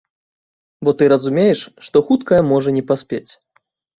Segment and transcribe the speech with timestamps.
[0.87, 3.29] Бо ты разумееш, што хуткая можа не паспець.